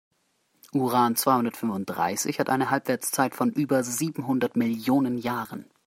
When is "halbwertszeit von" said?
2.71-3.51